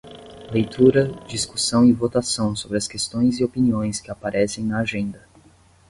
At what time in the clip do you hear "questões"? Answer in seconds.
2.87-3.39